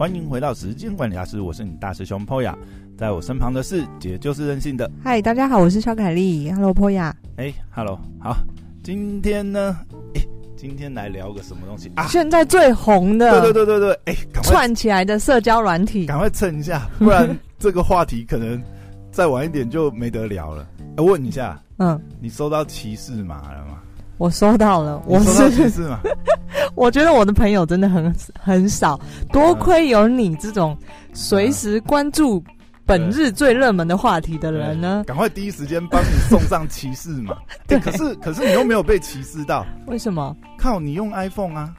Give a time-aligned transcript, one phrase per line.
[0.00, 2.54] 欢迎回到时间管理大师，我是你大师兄 Poya，
[2.96, 4.90] 在我身旁的是姐就是任性的。
[5.04, 6.50] 嗨，大家好，我是肖凯丽。
[6.50, 7.12] Hello，Poya。
[7.36, 8.34] 哎，Hello，好，
[8.82, 9.76] 今天呢，
[10.14, 10.22] 哎，
[10.56, 12.06] 今天来聊个什么东西啊？
[12.06, 18.58] 现在最红的，对对对对对，哎，赶快串起来的社交软体，赶快蹭一下， 不然这个话题可能
[19.12, 20.66] 再晚一点就没得聊了。
[20.96, 23.82] 我问一下，嗯，你收到骑士码了吗？
[24.20, 25.98] 我收到了，我是是吗？
[26.76, 29.00] 我觉得我的朋友真的很很少，
[29.32, 30.76] 多亏有你这种
[31.14, 32.44] 随时关注
[32.84, 35.02] 本日最热门的话题的人呢。
[35.06, 37.34] 赶快第一时间帮你送上骑士嘛。
[37.66, 40.36] 对，可是可是你又没有被歧视到，为什么？
[40.58, 41.74] 靠，你用 iPhone 啊？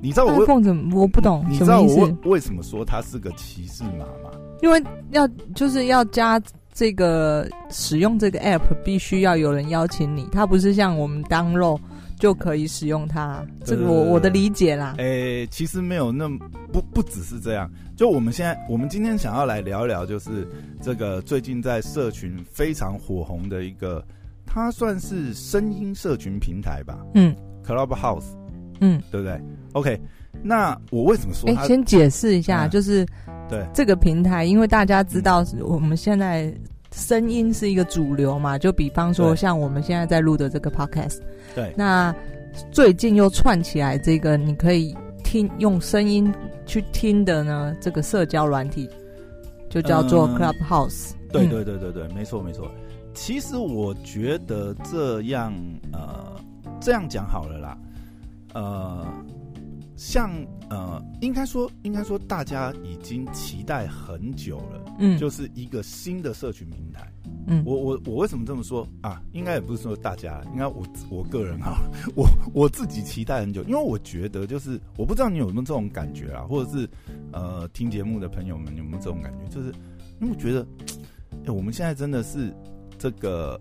[0.00, 0.96] 你知道我 iPhone 怎么？
[1.00, 4.30] 我不懂，你知道我为什么说它是个骑士码吗？
[4.62, 6.40] 因为要就是要加。
[6.74, 11.80] 这个使用这个 app 必须要有人邀请你，它不是像我们 download
[12.18, 13.46] 就可以使用它。
[13.64, 14.96] 这个我我的理解啦。
[14.98, 16.36] 诶，其实没有那么
[16.72, 17.70] 不不只是这样。
[17.96, 20.48] 就我们现在，我们今天想要来聊一聊，就是
[20.82, 24.04] 这个最近在社群非常火红的一个，
[24.44, 26.98] 它算是声音社群平台吧？
[27.14, 27.32] 嗯
[27.64, 28.24] ，Clubhouse，
[28.80, 29.40] 嗯，对不对
[29.72, 30.00] ？OK，
[30.42, 31.66] 那我为什么说哎？
[31.66, 33.06] 先解释一下，嗯、就是。
[33.46, 36.50] 对这个平台，因为大家知道我们现在
[36.92, 41.18] 声音是一个主流嘛，就比方说像我们现在在录的这个 podcast，
[41.54, 42.12] 对，那
[42.72, 46.32] 最近又串起来这个你可以听用声音
[46.64, 48.88] 去听的呢，这个社交软体
[49.68, 51.10] 就叫做 Clubhouse。
[51.10, 52.66] 嗯，对对对对对，没错没错。
[53.12, 55.52] 其实我觉得这样
[55.92, 56.40] 呃
[56.80, 57.76] 这样讲好了啦，
[58.54, 59.06] 呃。
[59.96, 60.28] 像
[60.70, 67.08] 呃，应该说，应该说，大家已经期待很久了，嗯，就是一个新的社群平台，
[67.46, 69.22] 嗯，我我我为什么这么说啊？
[69.30, 71.78] 应该也不是说大家，应该我我个人啊，
[72.16, 76.90] 我我自己期待很久，因为我觉得就是，我不知道你有没有这种感觉啊，或者是
[77.30, 79.68] 呃，听节目的朋友们有没有这种感觉，就是
[80.20, 80.66] 因为我觉得，
[81.46, 82.52] 哎，我们现在真的是
[82.98, 83.60] 这个。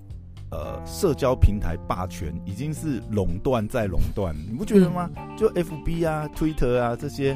[0.54, 5.10] 呃，社交平台霸权已经是垄断再垄断，你不觉得吗？
[5.18, 7.36] 嗯、就 FB 啊、Twitter 啊这些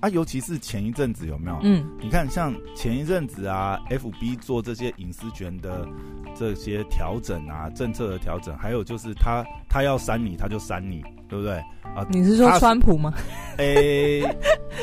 [0.00, 1.58] 啊，尤其是前一阵子有没有？
[1.62, 5.88] 嗯，你看像前一阵子啊，FB 做这些隐私权的
[6.34, 11.54] 这些调整啊，政策的调整，还有就是他他要删你，他就删你，对不对？
[11.96, 13.14] 啊，你是说川普吗？
[13.56, 14.36] 诶、欸，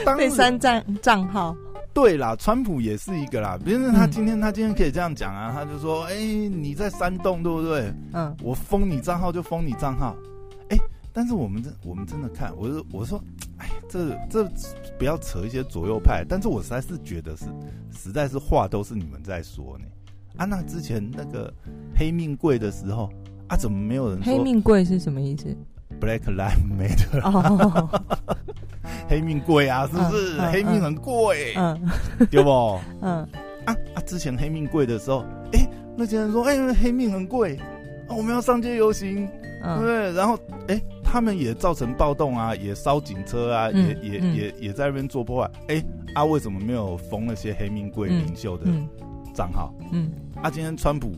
[0.17, 1.55] 被删账账号。
[1.97, 3.57] 对啦，川普也是一个啦。
[3.65, 7.91] 比如说他今天，嗯、他今天可以这样讲啊，他就说：“哎、欸，你在煽动，对不对？
[8.13, 10.15] 嗯，我封你账号就封你账号。
[10.69, 13.19] 哎、欸，但是我们真，我们真的看，我就我说，
[13.57, 14.47] 哎，这这
[14.99, 16.23] 不要扯一些左右派。
[16.23, 17.45] 但是我实在是觉得是，
[17.91, 19.85] 实在是话都是你们在说呢。
[20.35, 21.51] 啊，那之前那个
[21.95, 23.09] 黑命贵的时候
[23.47, 24.31] 啊，怎么没有人说？
[24.31, 25.45] 黑命贵是什么意思
[25.99, 27.21] ？Black Lives Matter。
[27.23, 27.89] 哦
[29.09, 30.37] 黑命贵啊，是不是？
[30.37, 31.79] 嗯、黑命很贵，嗯，
[32.29, 32.49] 对不？
[33.01, 33.25] 嗯
[33.65, 34.01] 啊啊！
[34.05, 37.55] 之前黑命贵的时候，哎、欸，那些人说，哎、欸，黑命很贵，
[38.07, 39.25] 啊，我们要上街游行，
[39.63, 40.13] 嗯、对不对？
[40.13, 40.35] 然后，
[40.67, 45.51] 哎、欸，他们也造成暴动啊，也烧警车啊，嗯、也也、嗯、也也在那边做破坏。
[45.69, 48.65] 哎、欸，啊，为什么没有封那些黑命贵领袖的
[49.33, 49.73] 账号？
[49.91, 51.11] 嗯，啊，今天川普，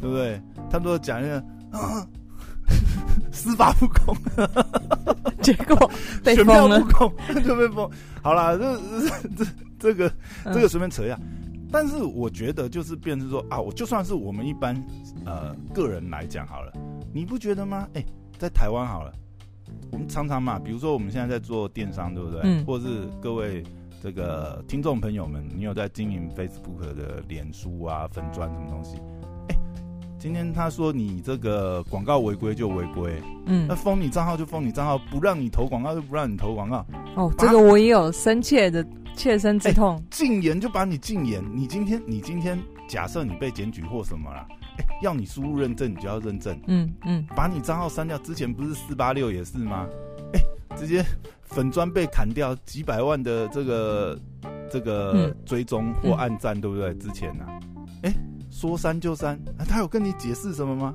[0.00, 0.40] 对不对？
[0.70, 1.38] 他们都讲那个。
[1.72, 2.06] 啊
[3.32, 4.16] 司法不公，
[5.42, 5.90] 结果
[6.22, 7.12] 被选票不公
[7.42, 7.90] 就被封。
[8.22, 8.78] 好了，这
[9.36, 9.46] 这
[9.78, 10.12] 这个
[10.44, 11.18] 这个随便扯一下。
[11.72, 14.76] 但是我觉得就是变成说啊，我就算是我们一般
[15.24, 16.72] 呃个人来讲好了，
[17.14, 17.88] 你不觉得吗？
[17.94, 18.04] 哎，
[18.38, 19.12] 在台湾好了，
[19.90, 22.42] 我们常常嘛，比如说我们现在在做电商，对不对？
[22.44, 22.62] 嗯。
[22.66, 23.64] 或者是各位
[24.02, 28.98] 这个听众朋友们，你有在经营 Facebook 的脸书啊、粉砖什么东西？
[30.22, 36.86] 今天他说你这个广告违规就违规，嗯，那封你账号就封你账号，不让你投广告就不让你投广告。
[37.16, 40.00] 哦，这个我也有深切的切身之痛。
[40.12, 41.42] 禁言就把你禁言。
[41.52, 42.56] 你今天你今天
[42.86, 44.46] 假设你被检举或什么了，
[44.78, 48.16] 哎，要你输入认证你就要认证，嗯嗯，把你账号删掉。
[48.18, 49.88] 之前不是四八六也是吗？
[50.34, 51.04] 哎，直接
[51.42, 54.16] 粉砖被砍掉几百万的这个
[54.70, 56.94] 这个追踪或暗赞，对不对？
[56.94, 57.58] 之前啊，
[58.04, 58.14] 哎。
[58.62, 60.94] 说删就删，啊，他有跟你解释什么吗？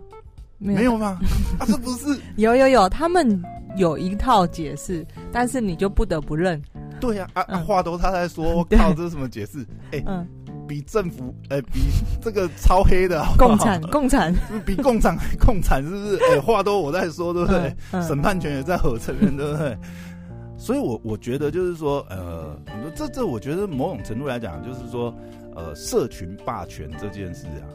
[0.58, 1.19] 没有，吗？
[1.60, 3.44] 啊，这不是有有有，他们
[3.75, 6.62] 有一套解释，但是你就不得不认。
[7.02, 9.68] 对呀，啊啊，话都他在说， 我靠，这是什么解释？
[9.92, 10.25] 哎，嗯，
[10.66, 11.81] 比政府，哎，比
[12.22, 14.34] 这个超黑的共产，共产，
[14.66, 16.20] 比共产还共产，是不是？
[16.31, 17.75] 哎，话都我在说，对不对？
[18.02, 19.78] 审判权也在我这边，对不对？
[20.58, 22.58] 所以我我觉得就是说，呃，
[22.96, 25.13] 这这，我觉得某种程度来讲，就是说。
[25.57, 27.65] 呃，社群霸权这件事啊，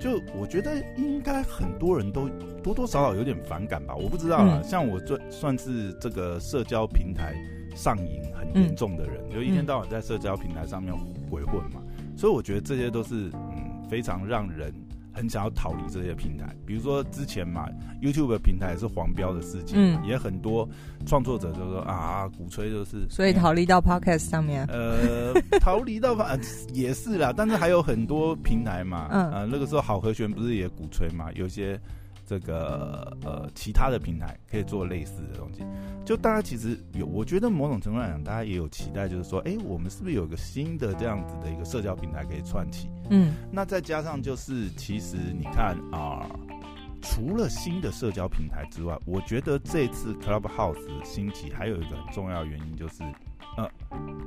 [0.00, 2.28] 就我觉得应该很多人都
[2.62, 3.92] 多多少少有点反感吧。
[3.96, 7.34] 我不知道啦，嗯、像我这算是这个社交平台
[7.74, 10.94] 上瘾很严重的人，就、嗯、一天到晚在社交平台上面
[11.28, 11.82] 鬼混嘛。
[12.16, 14.72] 所以我觉得这些都是嗯非常让人
[15.14, 16.54] 很想要逃离这些平台。
[16.66, 17.68] 比如说之前嘛
[18.02, 20.68] ，YouTube 的平台是黄标的事情，嗯，也很多
[21.06, 24.66] 创作者就说啊，鼓吹就是，所以逃离到 Podcast 上面。
[24.66, 26.36] 呃，逃离到吧
[26.74, 31.80] 也是啦，但是还有很多平台嘛，嗯，呃，那个时候好和弦不是也鼓吹嘛，有些。
[32.26, 35.62] 这个呃，其他的平台可以做类似的东西，
[36.04, 42.88] 就大家其实有，我觉得某种程度来讲，大家也有期待，就是说，哎，我们是不是有个新的这样子的一个社交平台可以串起？
[43.10, 46.40] 嗯，那再加上就是，其实你看啊、呃，
[47.02, 53.02] 除了新的社交平台之外，我觉得这次 Clubhouse 兴起还有一个很重要的原因就是，
[53.56, 53.68] 呃，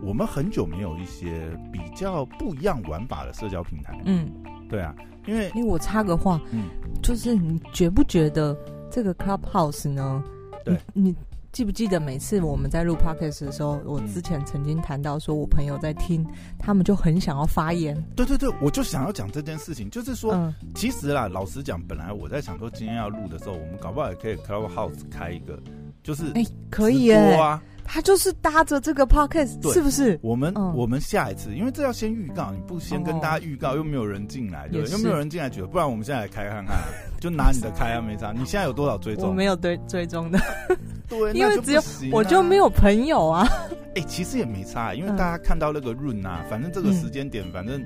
[0.02, 4.00] 我们很久没有一些比较不一样玩法的社交平台。
[4.06, 4.30] 嗯，
[4.70, 4.96] 对啊。
[5.26, 6.70] 因为，因为我插个话，嗯，
[7.04, 8.58] 就是你觉不觉得
[8.90, 10.24] 这个 Clubhouse 呢？
[10.64, 11.16] 对，你，你
[11.52, 16.26] 记不记得每次我们在录 Podcast 的时候，我之前曾经谈到说，我朋友在听，
[16.58, 18.02] 他们就很想要发言。
[18.16, 25.60] 对对对，我就想要讲这件事情，就是说，嗯、其实啦，老实讲，本来我在想说，今天要录的时候，我们搞不好也可以 Clubhouse 开一个，
[26.04, 27.62] 就是哎，可以耶啊。
[27.88, 30.20] 他就是搭着这个 podcast，是不是？
[30.22, 34.92] 我们、嗯、我们下一次，因为这要先预告，你不先跟大家预告，又没有人进来，对不对？
[34.92, 36.78] 又没有人进来，觉得不然我们现在来开看看，
[37.20, 38.34] 就拿你的开啊，没差。
[38.34, 39.30] 你现在有多少追踪？
[39.30, 40.38] 我没有追追踪的，
[41.08, 41.82] 对，因为只有
[42.12, 43.48] 我就没有朋友啊。
[43.96, 47.82] 哎、欸，其实也没差，因为大家看到那个润啊，反正这个时间点，反正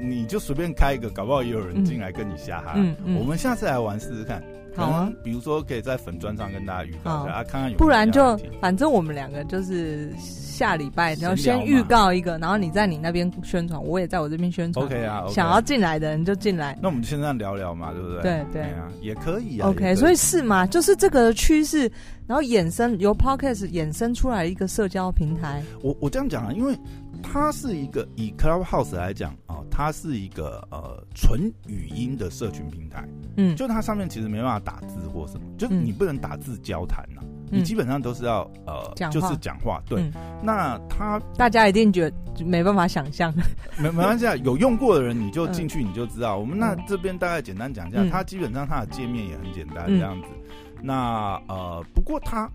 [0.00, 2.74] 你就随便开一个，搞不好也有人进来跟你瞎哈。
[2.76, 4.42] 嗯嗯，我们下次来玩试试看。
[4.74, 7.78] 好啊，比如说可以在粉砖上跟大家预告一下啊，看看有有。
[7.78, 14.84] 不然就反正我们两个就是下礼拜，然后先预告一个，然后你在你那边宣传，我也在我这边宣传。
[14.84, 16.78] OK 啊，想要进来的人就进来。
[16.80, 18.22] 那我们先这样聊聊嘛，对不对？
[18.22, 19.68] 对对啊，也可以啊。
[19.68, 21.90] OK，所以是嘛，就是这个趋势，
[22.26, 25.62] 然后衍生由 Podcast 衍生出来一个社交平台。
[25.82, 26.76] 我我这样讲啊，因为。
[27.22, 33.08] 它是一个以 Clubhouse 来讲啊，它是一个呃纯语音的社群平台。
[33.36, 39.80] 嗯，就它上面其实没办法打字或什么，就是你不能打字交谈呐、啊嗯，你基本上都是要呃，就是讲话。
[39.86, 43.32] 对，嗯、那它大家一定觉得没办法想象，
[43.78, 46.36] 没没关系啊，有用过的人你就进去你就知道。
[46.36, 50.28] 嗯、我们那这边大概简单讲一下，它基本上它的界面也很简单这样子。
[50.76, 52.50] 嗯、那呃，不过它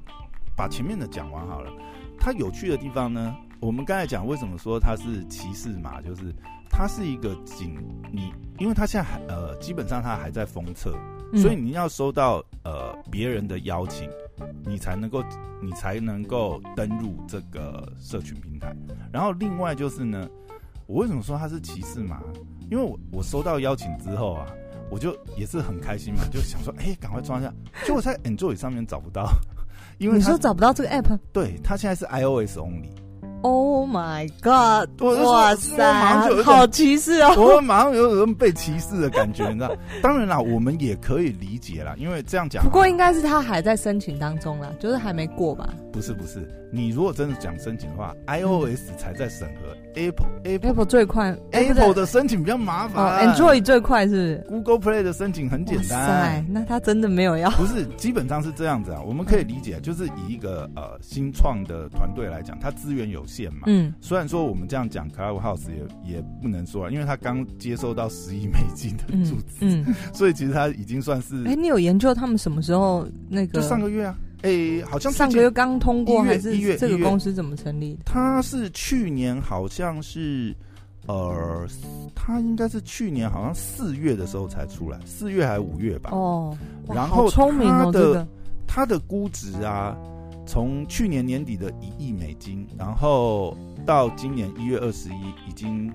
[0.55, 1.71] 把前面的讲完好了，
[2.19, 3.35] 它有趣的地方呢。
[3.59, 6.33] 我们刚才讲为什么说它是骑士马，就是
[6.69, 7.75] 它是一个仅
[8.11, 10.95] 你，因为它现在还呃基本上它还在封测，
[11.35, 14.07] 所以你要收到呃别人的邀请，
[14.65, 15.23] 你才能够
[15.61, 18.75] 你才能够登入这个社群平台。
[19.11, 20.29] 然后另外就是呢，
[20.85, 22.21] 我为什么说它是骑士马？
[22.69, 24.45] 因为我我收到邀请之后啊，
[24.91, 27.51] 我就也是很开心嘛，就想说哎赶快装一下，
[27.85, 29.27] 结果在 Android 上面找不到，
[29.97, 32.91] 因为你说找不到这个 App，对，它现在是 iOS only。
[33.43, 34.89] Oh my god！
[35.01, 37.33] 哇塞，好歧视哦！
[37.37, 39.71] 我马上有种被歧视的感觉，你知道？
[40.01, 42.63] 当然啦，我们也可以理解啦，因为这样讲。
[42.63, 45.69] 不过应该是他还在申请当中啦，就是还没过吧？
[45.93, 55.87] 不是不是，你如果真的讲申请的话，iOS 才在审核，Apple Apple 最快，Apple 的申请比较麻烦，Android 最快是 Google Play 的申请很简单。
[55.87, 57.49] 塞，那他真的没有要？
[57.51, 63.63] 不是，基本上是这样子啊，我们可以理解，就是以一个呃新创的团队来讲，他资源有限嘛。
[63.65, 63.93] 嗯。
[64.01, 65.67] 虽然说我们这样讲，Clubhouse
[66.05, 71.43] 也也不能说，因为他刚接收到十亿 美金的注资，嗯，嗯，所以其实他已经算是。
[71.43, 73.59] 哎、欸，你有研究他们什么时候那个？
[73.59, 78.01] 就上个月啊，哎、欸，好像上个月刚通过，还是这个公司怎么成立的？
[78.05, 80.55] 他是去年好像是，
[81.07, 81.67] 呃，
[82.15, 86.11] 他应该是去年好像四月的时候才出来，四月还是五月吧？
[86.13, 86.57] 哦，
[86.87, 88.27] 然后聪明哦，这个
[88.65, 89.97] 他的估值啊。
[90.47, 95.93] 从去年年底的一亿美金，然后到今年一月二十一，已经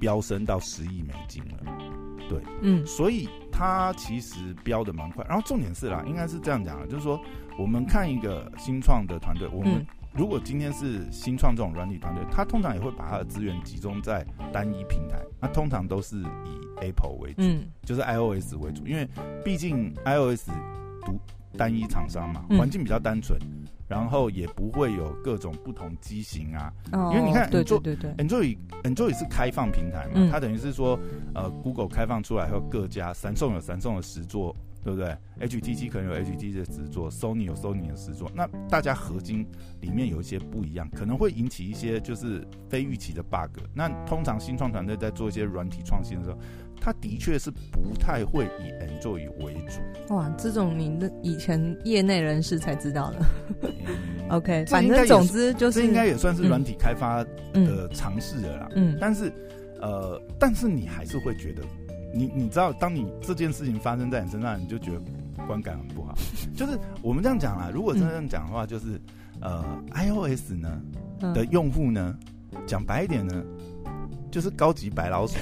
[0.00, 1.58] 飙升到十亿美金了。
[2.26, 5.22] 对，嗯，所以它其实飙的蛮快。
[5.28, 7.20] 然后重点是啦，应该是这样讲啊，就是说，
[7.58, 19.06] 我们看一个新创的团队，我们如果今天是新创这种软体团队，它通常也会把它的资源集中在单一平台，那通常都是以 Apple 为主，嗯，就是 iOS 为主，因为
[19.44, 20.48] 毕竟 iOS
[21.04, 21.20] 独
[21.56, 23.38] 单一厂商嘛，环境比较单纯。
[23.86, 30.98] 然后也不会有各种不同机型啊，哦、因为你看，对对对对，Enjoy Enjoy 是开放平台嘛，嗯、它等于是说，
[31.34, 39.46] 呃，Google 开放出来后，各家，三送有三送的十座，对不对？HTC 可能有 HTC 的十座，Sony 有 Sony 的十座，那大家合金
[39.82, 43.60] 里面有一些不一样，可能会引起一些就是非预期的 bug。
[43.74, 46.38] 那通常新创团队在做一些软体创新的时候。
[46.80, 49.53] 他的确是不太会以 Android 为主。
[50.08, 53.18] 哇，这种你的以前业内人士才知道的。
[53.62, 53.70] 嗯
[54.30, 58.68] OK，反正总之就是这应该也算是软体开发的尝试了啦。
[58.74, 59.30] 嗯，但是
[59.82, 61.62] 呃，但是你还是会觉得，
[62.14, 65.00] 你你知道，当你这件事情发生在你身上，你就觉得
[65.46, 66.14] 观感很不好。
[66.56, 68.98] 就是我们这样讲啦，如果真的这样讲的话，就是
[69.42, 69.62] 呃
[69.94, 70.80] ，iOS 呢
[71.34, 72.16] 的用户呢，
[72.66, 73.44] 讲白一点呢，
[74.30, 75.36] 就是高级白老鼠。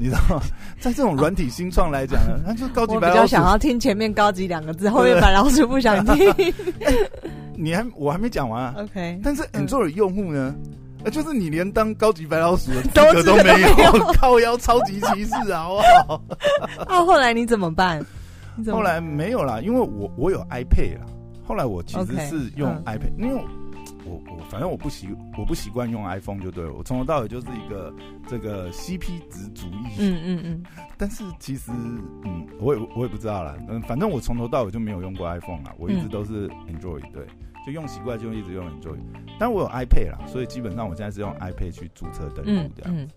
[0.00, 0.42] 你知道吗？
[0.80, 3.10] 在这种软体新创来讲呢， 它就是高级白老鼠。
[3.10, 6.30] 我比较想要听前面“高级”两个字，后面“白老鼠”不想听。
[6.32, 6.54] 欸、
[7.54, 8.74] 你还我还没讲完啊。
[8.78, 9.20] OK。
[9.22, 10.54] 但是 Android 用户呢，
[11.04, 15.64] 呃，就是你连当高级白老鼠的 资格都没有，靠腰超级骑士啊！
[15.64, 16.22] 好不好？
[16.88, 18.02] 啊，后来你怎么办？
[18.72, 21.04] 后来没有啦，因为我我有 iPad 啦。
[21.46, 23.44] 后来我其实是用 iPad，因为。
[24.10, 27.94] 我我反正我不习我不习惯用 iPhone 就对了，我从头到尾就是一个
[28.26, 29.86] 这个 CP 值主义。
[29.98, 30.62] 嗯嗯嗯。
[30.98, 31.70] 但是其实
[32.24, 33.56] 嗯，我也我也不知道啦。
[33.68, 37.24] 嗯，反正我从头到尾就没有用过 iPhone 啦，我一直都是 Android，对，
[37.64, 38.98] 就用习惯就一直用 Android。
[39.38, 43.02] 但我有 iPad 啦，所以基本上我现在是用 iPad 去注册登录这样子。
[43.02, 43.08] 嗯嗯、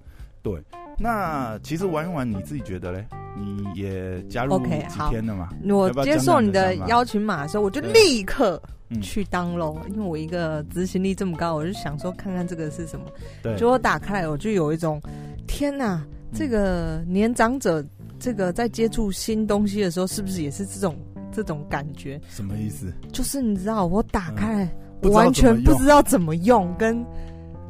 [0.41, 0.63] 对，
[0.97, 3.05] 那其实玩一玩，你自己觉得嘞？
[3.37, 4.69] 你也加入几
[5.09, 8.61] 天了嘛？Okay, 我接受你的邀请码的时候，我就立刻。
[9.01, 13.07] 去 download，因为我一个执行力这么高，我就想说看看这个是什么。
[13.41, 15.01] 对，就我打开来，我就有一种
[15.47, 17.83] 天哪，这个年长者
[18.19, 20.95] 这个在接触新东西的时候，是不是也是这种
[21.31, 22.21] 这种感觉？
[22.29, 22.93] 什么意思？
[23.11, 27.03] 就是你知道，我打开来，我完全不知道怎么用，跟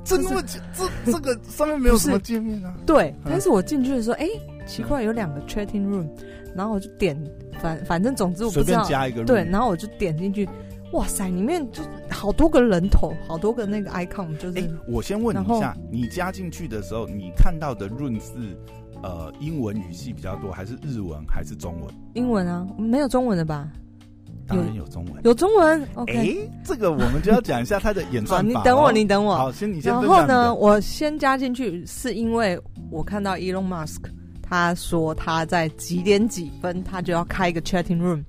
[0.03, 0.43] 这么
[0.73, 2.75] 这这个上面没有什么界面啊。
[2.85, 4.27] 对，但是我进去的时候，哎，
[4.65, 6.07] 奇怪，有两个 chatting room，
[6.55, 7.17] 然后我就点，
[7.61, 10.47] 反反正总之我不知道，加一个对，然后我就点进去。
[10.91, 14.59] 哇塞，里面就好多个人头，好多个那个 icon，就是。
[14.59, 18.55] 欸、我先问你一下，你加进去的时候，你看到的 room 是
[19.01, 21.89] 呃英文语系比较多，还是日文，还是中文？
[22.13, 23.67] 英文啊，没有中文的吧？
[24.45, 25.87] 当然有中文，有，有中文。
[25.95, 28.45] OK，、欸、这个我们就要讲一下他的演算法。
[28.47, 29.35] 你等我，你等我。
[29.35, 29.91] 好，先你先。
[29.91, 34.01] 然后呢，我先加进去，是因为我看到 Elon Musk
[34.47, 38.21] 他说他在几点几分他就要开一个 chatting room。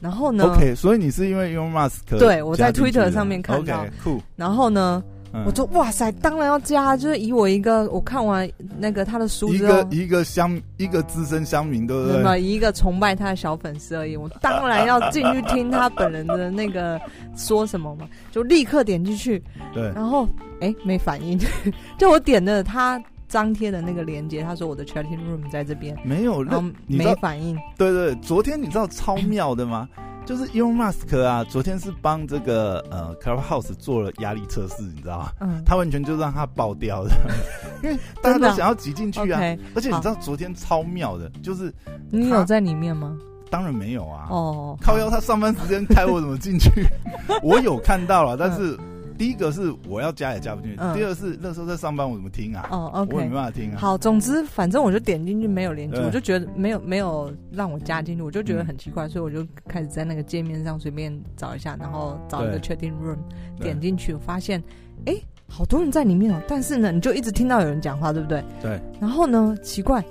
[0.00, 3.80] 然后呢？OK，所以你是因为 Elon Musk 对，我在 Twitter 上面看到。
[3.82, 4.22] OK，酷。
[4.34, 5.04] 然后呢，
[5.34, 12.16] 嗯、我说哇塞，当然要加，就是以我一个我看完那个他的书之后，一个一个乡一个资深乡民，对不对？
[12.16, 16.98] 那么一个崇拜他的小粉丝而已，我当然要进去听他本人的那个
[17.36, 19.42] 说什么嘛，就立刻点进去。
[19.74, 19.82] 对。
[19.94, 20.26] 然后
[20.62, 21.38] 哎，没反应，
[21.98, 22.98] 就我点的他。
[23.30, 26.44] 张贴的那个链接，他说我的 chatting room 在这边，没有，
[26.88, 27.56] 没反应。
[27.78, 29.88] 对，对对，昨天你知道超妙的吗？
[30.26, 35.32] 就是 Elon Musk 啊，昨天是帮这个呃 Clubhouse 做了压力测试，你知道吗？
[35.40, 37.10] 嗯，他完全就让他爆掉了，
[37.82, 39.40] 因为大家都想要挤进去啊。
[39.74, 41.72] 而且你知道昨天超妙的，就是
[42.10, 43.16] 你有在里面吗？
[43.48, 44.26] 当然没有啊。
[44.30, 46.70] 哦，靠腰，他上班时间开，我怎么进去？
[47.42, 48.76] 我有看到了，但是。
[49.20, 52.66] 第一个是我要加也加不进去，嗯、第二是那时候在上班，我怎么听啊？
[52.70, 53.76] 哦，OK，我也没办法听啊。
[53.76, 63.18] 好，总之反正我就点进去没有连接，对我就觉得没有没有让我加进去，我就觉得很奇怪，嗯、所以我就开始在那个界面上随便找一下，然后找一个 chatting room，
[63.58, 64.58] 对点进去，我发现
[65.04, 65.14] 哎，
[65.46, 68.42] 好多人在里面哦，但是呢，你就一直听到有人讲话，对不对？
[68.62, 68.80] 对。
[68.98, 70.02] 然后呢，奇怪，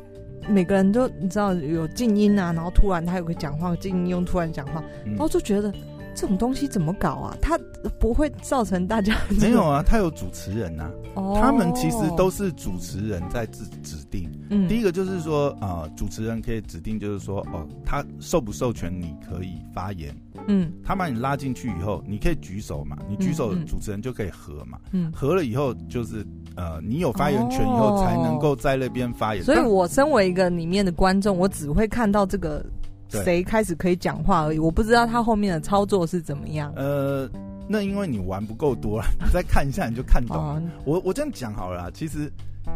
[0.48, 5.74] 每个人都你知道有静音啊，然后突然他有个讲话，静音又突然讲话，嗯、然后就觉得。
[6.20, 7.38] 这种东西怎么搞啊？
[7.42, 7.58] 它
[7.98, 9.82] 不会造成大家没有啊？
[9.82, 14.30] 它有主持人呐、啊，哦、他们其实都是主持人在指指定。
[14.50, 20.14] 嗯，第一个就是说啊、呃，主持人可以指定，就是说哦，他授不授权你可以发言。
[20.48, 22.98] 嗯，他把你拉进去以后，你可以举手嘛？
[23.08, 24.78] 你举手，主持人就可以合嘛？
[24.92, 26.26] 嗯，合了以后就是
[26.58, 29.44] 呃，你有发言权以后才能够在那边发言。
[29.46, 32.66] 所以我身为一个里面的观众，我只会看到这个。
[33.10, 36.72] 谁开始可以讲话而已，我不知道他后面的操作是怎么样。
[36.76, 37.30] 呃，
[37.68, 40.62] 那因为你玩不够多了， 你再看一下你就看懂了。
[40.86, 42.32] 我我这样讲好了啦，其实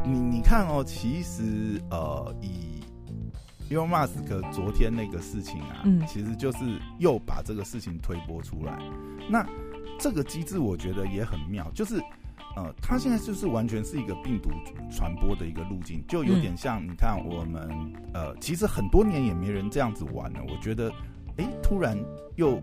[0.06, 2.82] 你你看哦，其实呃，以
[3.74, 6.60] Elon Musk 昨天那个事情啊，嗯，其实就是
[7.00, 8.78] 又把这个事情推波出来。
[9.30, 9.46] 那
[10.00, 12.02] 这个机制我觉得也很妙，就是。
[12.56, 14.52] 呃，它现在就是完全是一个病毒
[14.92, 17.68] 传播的一个路径，就有点像你看我们
[18.14, 20.40] 呃，其实很多年也没人这样子玩了。
[20.48, 20.92] 我觉得，
[21.38, 21.98] 哎，突然
[22.36, 22.62] 又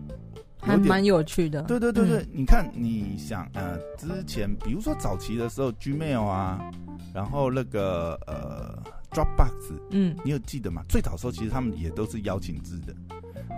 [0.61, 1.63] 还蛮有趣的。
[1.63, 6.71] 对对对对，嗯、你看，你想呃，之前比如说早期的时候，Gmail 啊，
[7.13, 10.85] 然后那个呃，Dropbox，嗯，你有记得吗？
[10.87, 12.95] 最早的时候其实他们也都是邀请制的，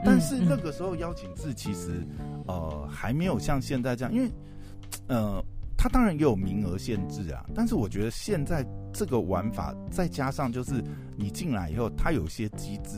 [0.03, 2.03] 但是那个时候邀请制其实
[2.47, 4.31] 呃还没有像现在这样，因为
[5.07, 5.43] 呃。
[5.83, 10.81] 它当然也有名额限制啊，但是我觉得现在这个玩法，再加上就是
[11.17, 12.97] 你进来以后，它有些机制，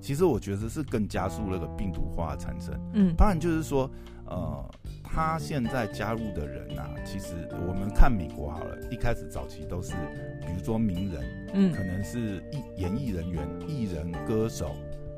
[0.00, 2.72] 其实我觉得是更加速那个病毒化的产生。
[2.94, 3.90] 嗯，当然就是说，
[4.24, 4.66] 呃，
[5.04, 9.92] 他现在加入的人啊，其实我们看美国好了，一开始早期都是，
[10.40, 11.22] 比如说名人，
[11.52, 14.74] 嗯，可能是艺演艺人员、艺人、歌手，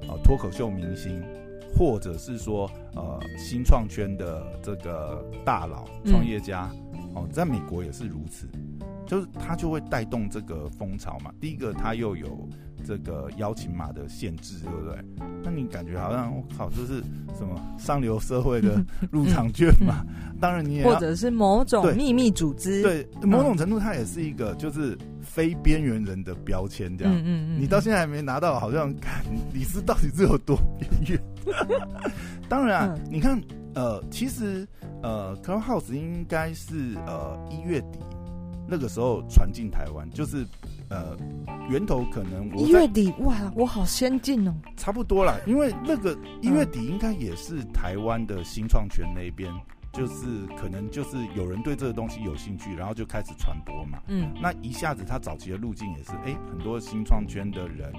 [0.09, 1.23] 呃，脱口秀明星，
[1.79, 6.69] 或者是说呃新创圈的这个大佬、创业家，
[7.15, 8.49] 哦、呃，在美国也是如此。
[9.07, 11.31] 就是它就会带动这个风潮嘛。
[11.39, 12.49] 第一个，它又有
[12.87, 14.99] 这个邀请码的限制，对不对？
[15.43, 17.03] 那你感觉好像我靠，这是
[17.37, 20.03] 什么上流社会的入场券嘛？
[20.41, 27.15] 当然你也或者是某种秘密组织，对，某种程度它也是一个就是非边缘人的标签，这样。
[27.15, 27.61] 嗯嗯。
[27.61, 31.21] 你到现在还没拿到，好像看你是到底是有多边缘。
[32.49, 33.39] 当然啊，你看，
[33.75, 34.67] 呃，其实
[35.03, 37.99] 呃，Clubhouse 应该是呃一月底。
[38.67, 40.47] 那个时候传进台湾，就是，
[40.89, 41.15] 呃，
[41.69, 49.53] 源头可能我一月底哇，我好先进哦，差不多啦，因为那个一月底应该也是台湾的新创圈那边，
[49.93, 57.93] 就是可能就是有人对这个东西有兴趣，然后就开始传播嘛，嗯，那一下子他早期的路径也是，哎、欸，很多新创圈的人。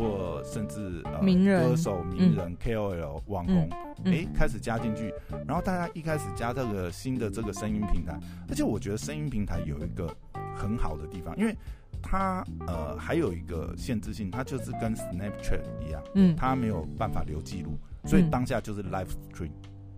[0.00, 1.68] 或甚至呃，名人。
[1.68, 4.12] 歌手、名人、嗯、KOL、网红，哎、嗯。
[4.12, 5.12] 欸，开始加进去，
[5.46, 10.08] 然后大家一开始加这个新的这个声音平台，而且我觉得声音平台有一个
[10.56, 11.54] 很好的地方，因为
[12.02, 17.76] 它呃还有一个限制性，它就是跟 Snapchat 一样，嗯，它没有办法留记录，
[18.06, 19.50] 所以当下就是 Live Stream。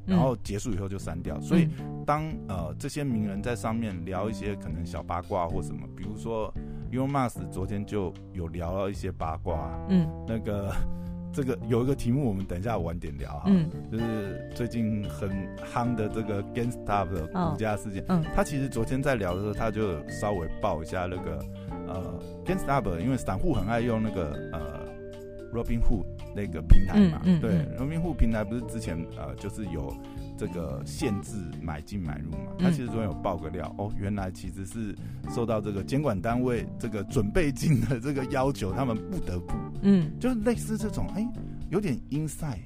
[0.05, 1.69] 然后结束以后就删掉，所以
[2.05, 6.53] 当呃这些名人在上面聊一些可能小八卦或什么，比如说
[6.93, 10.71] Elon Musk 昨天就有聊了一些八卦，嗯，那个
[11.33, 15.31] 这个有一个题目我们等一下晚点聊哈，嗯，就是最近很
[15.73, 21.45] 夯的这个 GameStop 的股价事件，嗯，他其实昨天在聊的时候，他就稍微报一下那个
[21.89, 24.81] 呃 GameStop，因为散户很爱用那个呃
[25.53, 26.05] Robinhood。
[26.35, 29.95] 那个平台嘛，嗯嗯、对，人民户平台不是之前呃，就是有
[30.43, 32.39] 这个限制买进买入嘛？
[32.59, 34.93] 他其实昨天有爆个料哦，原来其实是
[35.33, 41.29] 受到这个监管单位这个准备金的这个要求，他们不得不，嗯，就是类似这种，哎、欸，
[41.71, 42.59] 有点 inside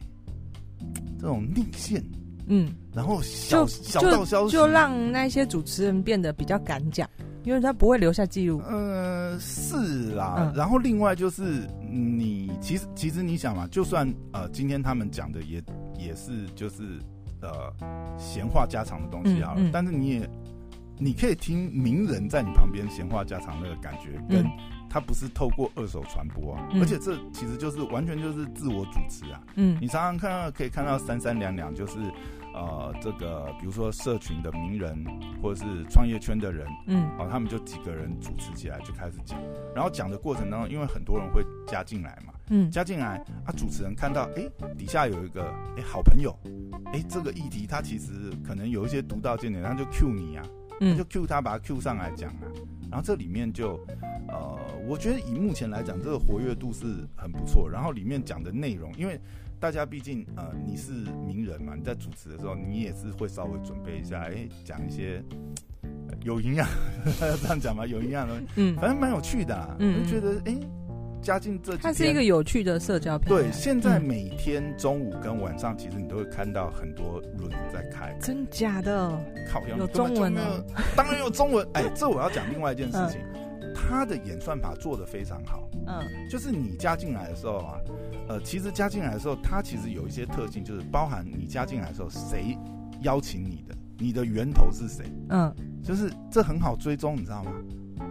[1.21, 2.03] 这种逆线，
[2.47, 7.07] 嗯，然后小小道消息就，就让那些主持人变得比较敢讲。
[7.45, 8.61] 因为他不会留下记录。
[8.67, 10.35] 呃，是啦。
[10.39, 15.63] 嗯、然后另外就是你其实其实你想嘛，就算呃今天他们讲的也
[15.97, 16.99] 也是就是
[17.47, 20.31] 呃闲话家常的东西啊，嗯嗯、但是你也
[20.99, 24.45] 你可以听名人在你旁边闲话家常那个感觉，跟
[24.91, 29.41] 他不是透过二手传播啊，嗯、而且这其实就是完全就是自我主持啊。
[29.55, 31.99] 嗯，你常常看到可以看到三三两两就是。
[32.59, 35.05] 呃，这个比如说社群的名人，
[35.43, 39.39] 或者是创业圈的人，嗯，啊，他们就几个人主持起来就开始讲，
[39.75, 45.43] 然后讲的过程当中，因为很多人会加进来嘛，嗯，加进来，啊，主持人看到，哎，底下有一个，
[45.77, 46.37] 哎，好朋友，
[46.93, 50.47] 哎，这个议题他其实可能有一些独到见解，他就 Q 你啊，
[50.81, 52.45] 他就 Q 他，把他 Q 上来讲啊，
[52.91, 53.81] 然后这里面就，
[54.29, 59.21] 呃，我觉得以目前来讲，这个活跃度是很不错，然后里面讲的内容，因为。
[59.59, 60.93] 大家毕竟呃，你是
[61.27, 65.25] 名人嘛，你在主持的时候，你也是会稍微准备一下，哎、欸，讲一些
[66.23, 66.69] 有营养，
[67.23, 67.87] 要 这样讲嘛？
[67.87, 70.55] 有营养的，嗯，反正蛮有趣的、啊，嗯，就觉得哎，
[71.23, 73.43] 加进这它是一个有趣的社交平台。
[73.43, 79.11] 对，现在每天中午跟晚上，其实你都会看到很多轮在开，真假的？
[79.51, 80.41] 靠，有中文呢？
[80.97, 81.67] 当然有中文。
[81.75, 83.21] 哎、欸，这我要讲另外一件事情。
[83.21, 83.43] 嗯
[83.89, 87.79] 他的演算法做的非常好，嗯，就是你加进来的时候啊，
[88.27, 92.57] 呃，其实加进来的时候，它其实有一些特性，就是包含你加进来的时候，谁
[93.03, 97.53] 邀请你的，你的源头是谁，嗯，就是这很好追踪，你知道吗？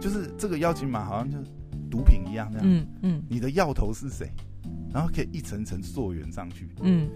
[0.00, 1.44] 就是这个邀请码好像就是
[1.90, 4.30] 毒品一样，那样，嗯嗯，你的药头是谁，
[4.92, 7.08] 然后可以一层层溯源上去，嗯。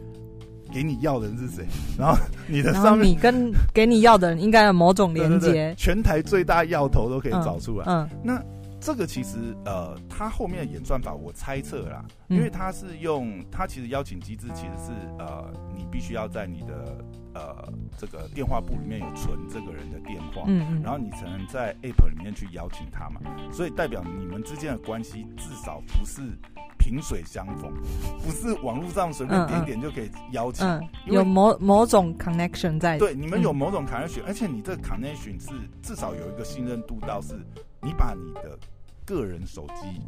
[0.73, 1.67] 给你要的人是谁？
[1.99, 5.75] 然后你的上面，你跟给你要的人应该有某种连接。
[5.77, 7.85] 全台最大药头都可以找出来。
[7.89, 8.45] 嗯，嗯那
[8.81, 23.21] 这个其实呃，它后面的演算法我猜测啦，因为它是用它其实邀请机制其实是呃，你必须要在你的呃这个电话簿里面有存这个人的电话，嗯，嗯，然后你才能在 App 里面去邀请他嘛，
[23.53, 26.23] 所以代表你们之间的关系至少不是。
[26.83, 27.71] 萍水相逢，
[28.25, 32.97] 不是网络上随便点点就可以邀请，嗯嗯、有某某种 connection 在。
[32.99, 35.51] 对，你们有某种 connection，、嗯、而且你这个 connection 是
[35.83, 37.35] 至少有一个信任度，到是
[37.83, 38.59] 你把你的
[39.05, 40.01] 个人手机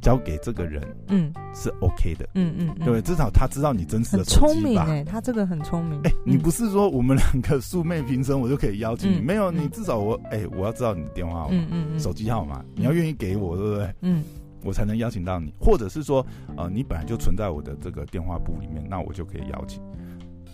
[0.00, 4.46] 交给这个人，嗯，是 OK 的，嗯嗯，嗯对，至少他知道你真实的手机吧。
[4.46, 5.98] 聪明哎，他这个很聪明。
[6.04, 9.18] 哎、欸，你不是说我们两个素昧平生，我就可以邀请你？
[9.18, 13.94] 嗯、没有，你至少我哎、欸，我要知道你的电话号码、手机号码，你要愿意给我，对不对？
[14.02, 14.22] 嗯。
[14.64, 19.80] 我才能邀请到你，或者是说，呃，你本来就存在我的这个电话簿里面，那我就可以邀请。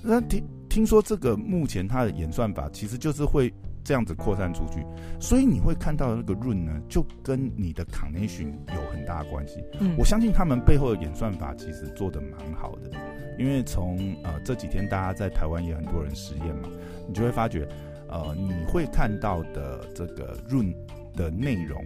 [0.03, 3.51] 那听听说这个目前它的演算法其实就是会
[3.85, 4.85] 这样子扩散出去，
[5.21, 9.63] 所以你会看到那个 run 呢，就跟你的 connection 有很大的关系。
[9.79, 12.91] 嗯，我相信他们背后的演算法其实做的蛮好的，
[13.39, 16.69] 因为从呃这几天大家在台湾也很多人实验嘛，
[17.07, 17.69] 你就会发觉，
[18.09, 20.75] 呃，你会看到的这个 run
[21.15, 21.79] 的内容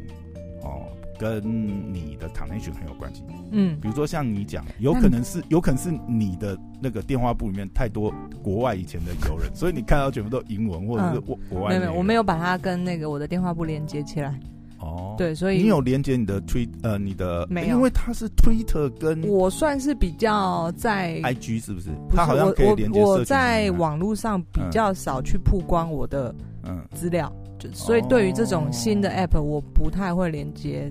[0.63, 0.87] 哦。
[1.19, 1.43] 跟
[1.93, 11.71] 你的 connection 很有关系，嗯，比如说像你讲，有可能是有可能是你的那个电话簿里面太多国外以前的友人，所以你看到全部都英文或者是国国外。
[11.71, 14.39] 没有没有，我没有把它跟那个我的电话簿连接起来。
[14.81, 21.91] 哦，对，所以你有连接你的推呃你的没有，因为它是 Twitter 跟我算是比较在 IG 是不是？
[22.09, 23.03] 它好像可以连接。
[23.03, 30.89] 我在网络上比较少去曝光我的嗯资料，就所以对于这种新的 app 我不太会连接。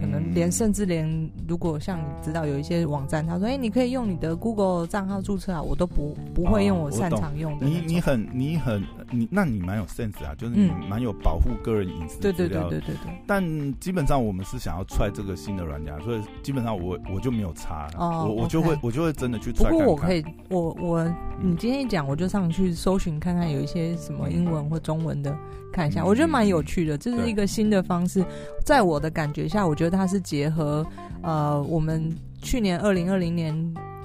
[0.00, 7.66] 可能连甚至连如果像你知道有一些网站，他说：“哎，你可以用你的 Google 账号注册啊。”我都不不会用我擅长用的。
[7.66, 12.18] 你你很你很你，那你蛮有 sense 啊，就是你蛮有保护个人隐私。
[12.18, 13.22] 对对对对对对。
[13.26, 13.44] 但
[13.78, 19.70] 基本上我们是想要踹这个新的软件，所以基本上我我就没有插，我我就会我就会真的去踹。
[19.70, 21.04] 不过我可以，我我
[21.42, 25.36] 你今天一讲，我就上去搜寻看看有一些什么英文或中文的
[25.72, 28.24] 看一下，我觉得蛮有趣的，这是一个新的方式。
[28.70, 30.86] 在我的感觉下，我觉得它是结合，
[31.22, 32.08] 呃，我们
[32.40, 33.52] 去年二零二零年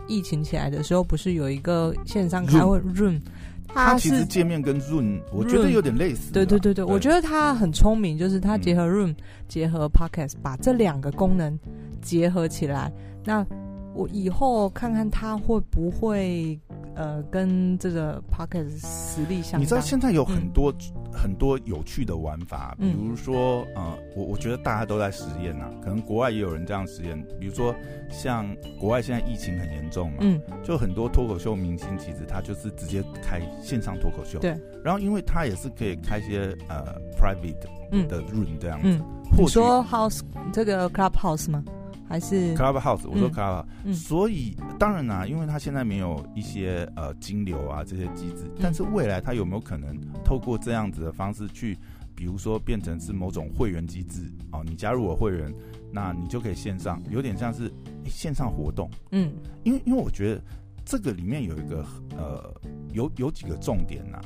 [0.08, 3.21] 疫情起来的时候，不是有一个线上开会 Room，
[3.67, 6.32] 它其实界面跟 Room 我觉得有点类似。
[6.34, 9.13] 对对对对，我觉得它很聪明，就是它结合 Room，
[9.47, 11.60] 结合 Podcast，把这两个功能
[12.01, 12.91] 结合起来。
[13.23, 13.45] 那
[13.93, 16.60] 我以后看看它会不会。
[16.95, 27.75] 呃，跟这个 Pocket 实力相，你知道现在有很多、嗯、很多有趣的玩法，比如说，嗯、呃，我我觉得大家都在实验呐，可能国外也有人这样实验，比如说
[28.10, 28.47] 像
[28.79, 38.99] 国外现在疫情很严重嘛，嗯，就很多脱口秀明星其实他就是直接开线上脱口秀，对，然后因为他也是可以开一些呃 private 的 room 这样子，嗯，
[39.36, 40.21] 或你说 House
[40.53, 41.63] 这个 Clubhouse 吗？
[42.08, 51.76] 还是？Clubhouse，我说 Clubhouse，嗯，所以当然啦，啊，因为它现在没有一些呃金流啊这些机制，但是未来它有没有可能透过这样子的方式去，
[52.13, 55.52] 比如说变成是某种会员机制哦，你加入我会员，
[55.91, 57.74] 那你就可以线上，有点像是
[58.06, 60.41] 线上活动，嗯，因为因为我觉得
[60.86, 62.54] 这个里面有一个呃
[62.94, 64.22] 有有几个重点呐，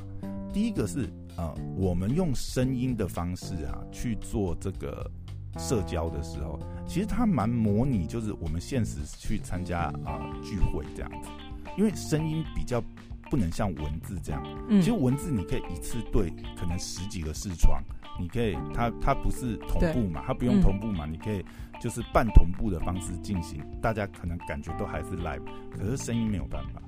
[0.52, 5.10] 第一个是呃我们用声音的方式啊去做这个。
[5.58, 11.30] 社交的时候，其实它蛮模拟，就是我们现实去参加啊、呃、聚会这样子，
[11.78, 12.82] 因为声音比较
[13.30, 14.44] 不能像文字这样。
[14.70, 17.82] 嗯，其实文字你可以一次对可能十几个视窗，
[18.20, 21.44] 你可以它它不是同步嘛，它不用同步嘛，嗯、你可以
[21.82, 26.82] 就是半同步的方式进行，大家可能感觉都还是 live，可是声音没有办法。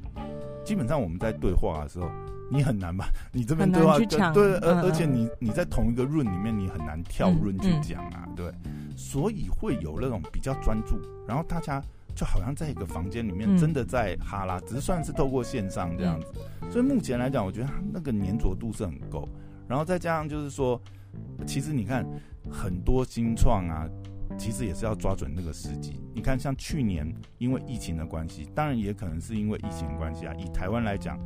[0.64, 2.10] 基本上我们在对话的时候。
[2.52, 3.08] 你很难吧？
[3.32, 3.98] 你这边对话
[4.34, 8.52] 对，而而且你你在同一个 room 里面，你很难跳 room 去讲啊，对，
[8.98, 11.82] 所以会有那种比较专注，然后大家
[12.14, 16.28] 就好像在一个房间里面，真的在哈拉，只是算是透过线上这样子。
[16.70, 19.28] 所以目前来讲，我觉得那个粘着度是很够，
[19.66, 20.80] 然后再加上就是说，
[21.48, 22.06] 其实你看
[22.52, 23.88] 很多新创啊，
[24.38, 26.02] 其实也是要抓准那个时机。
[26.14, 31.18] 你看像去年因为疫情的关系，当然也可能是因为疫情的关系啊，以台湾来讲。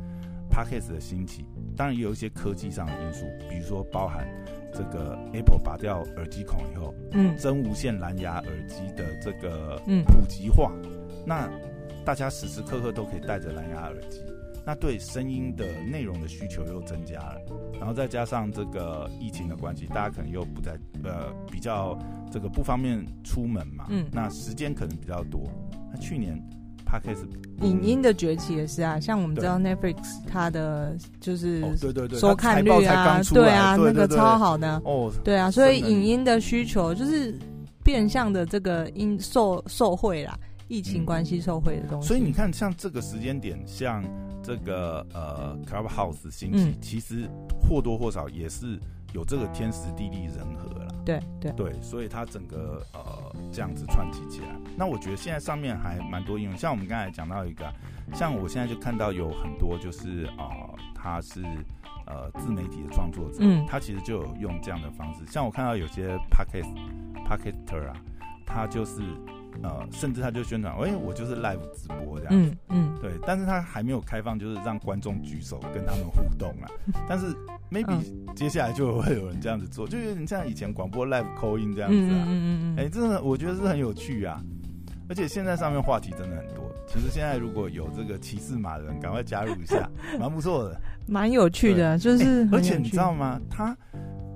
[0.50, 1.44] Podcast 的兴起，
[1.76, 4.26] 当然也有一些科技上的因素，比如说包含
[4.72, 10.90] 这个 Apple 拔掉耳机孔以后，嗯，真无线蓝牙耳机的这个普及化，嗯、
[11.26, 11.50] 那
[12.04, 14.22] 大家时时刻刻都可以戴着蓝牙耳机，
[14.64, 17.40] 那对声音的内容的需求又增加了，
[17.78, 21.98] 然后再加上这个疫情的关系，大家可能又不在呃比较
[22.30, 25.42] 这个不方便出门嘛，嗯，那时间可能比较多，
[25.92, 26.42] 那去年。
[26.86, 27.26] Podcast
[27.62, 29.96] 影音的崛起也是啊，像我们知道 Netflix
[30.30, 34.80] 它的就是对对对收看率啊，对啊，那个超好的。
[34.84, 37.34] 哦，对啊，所以影音的需求就是
[37.82, 42.08] 变相的这个因受受贿啦，疫情关系受贿的东西。
[42.08, 44.04] 所以你看，像这个时间点，像
[44.42, 48.78] 这个呃 Clubhouse 兴起，其实或多或少也是
[49.12, 50.75] 有这个天时地利人和啦。
[51.06, 53.00] 对对对，所以它整个呃
[53.52, 57.72] 这样子串起起来，那我觉得现在上面还蛮多应用，像我们刚才讲到一个，
[58.12, 61.42] 像我现在就看到有很多就是啊，他、呃、是
[62.06, 66.66] 呃自媒体的创作者，嗯，他其实就有用这样的方式，像我看到有些 pocket
[67.24, 67.96] pocketer 啊，
[68.44, 69.00] 他就是。
[69.62, 76.68] 呃，甚至他就宣传，哎、欸，我就是 live 直播这样子，嗯，嗯对，但是他还没有开放，就是让观众举手跟他们互动啊。
[77.08, 77.34] 但是
[77.70, 77.98] maybe
[78.34, 84.42] 接下来就会有人这样子做，就有点像以前广播 live call in 这样子啊，嗯嗯嗯，哎、嗯，真、欸、的我觉得是很有趣啊。
[85.08, 86.64] 而且现在上面话题真的很多。
[86.88, 89.88] 其实现在如果有这个骑士马的人，赶快加入一下，
[90.18, 91.96] 蛮不错的， 蛮有趣的。
[91.98, 93.40] 就是、欸，而且你知道吗？
[93.48, 93.76] 他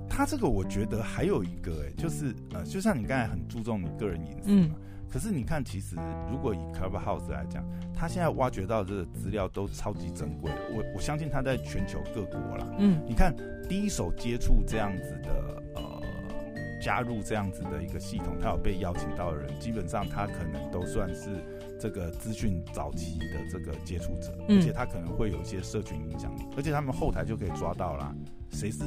[0.09, 4.69] 他这个我觉得还有一个、欸，哎，就是呃，就像你刚才很注重你个人隐私嘛。
[4.69, 4.71] 嗯
[5.11, 5.97] 可是你看，其实
[6.31, 10.49] 如果以 Clubhouse 来讲，他现在挖掘到这个资料都超级珍贵。
[10.71, 13.35] 我我相信他在全球各国啦，嗯，你看
[13.67, 15.90] 第一手接触这样子的呃，
[16.81, 21.29] 加入这样子的一个系统，他有被邀请到的人，基本上他可能都算是
[21.79, 28.13] 这个资讯早期的这个接触者，而且他可能会有一些社群影响力，而且他们后台就可以抓到啦。
[28.49, 28.79] 谁是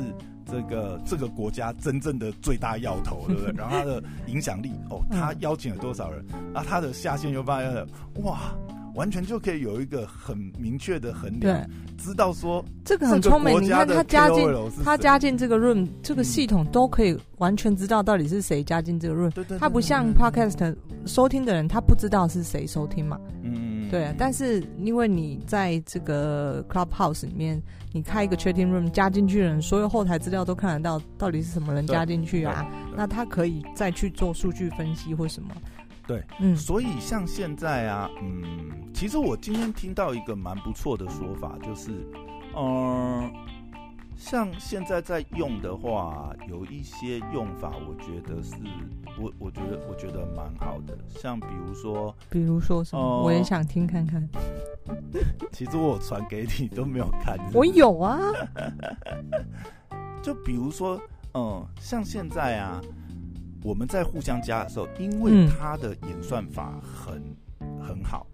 [0.44, 3.52] 这个这个国家真正的最大要头，对不对？
[3.56, 6.22] 然后他的影响力哦，他邀请了多少人？
[6.52, 8.54] 啊，他的下线又发现了，哇，
[8.94, 13.62] 完全就可以有一个很明确的衡量，知道说这个很聪明。
[13.62, 14.48] 你看他加进
[14.84, 19.30] 他加进这个 room 这个系统都可以完全知道到底是谁加进这个 room。
[19.30, 20.76] 对对，他不像 podcast
[21.06, 23.18] 收听的人，他不知道是谁收听嘛。
[23.42, 24.14] 嗯，对啊。
[24.16, 27.62] 但是因为你在这个 Clubhouse 里面。
[27.96, 32.66] 你开一个 chatting room，加进去的人，所有后台资料都看得到，到底是什么人加进去啊？
[32.96, 35.50] 那他可以再去做数据分析或什么？
[36.06, 41.90] 对，嗯，所以像现在啊，嗯，其实我今天听到一个蛮不错的说法，就是，
[42.56, 43.30] 嗯、呃。
[44.16, 48.54] 像现在在用的话，有一些用法，我觉得是
[49.20, 50.96] 我我觉得我觉得蛮好的。
[51.08, 54.26] 像比如说，比如说什么，呃、我也想听看看。
[55.50, 57.36] 其实我传给你都没有看。
[57.52, 58.20] 我有啊。
[60.22, 60.96] 就比如说，
[61.32, 62.80] 嗯、呃，像现在啊，
[63.64, 67.16] 我们在互相加的时候，因为他的演算法很、
[67.60, 68.26] 嗯、很好。